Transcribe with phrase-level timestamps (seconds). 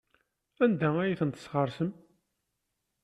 [0.63, 1.93] Anda ay tent-tesɣesrem?